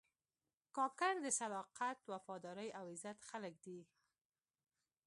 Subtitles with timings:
[0.75, 3.79] کاکړ د صداقت، وفادارۍ او عزت خلک دي.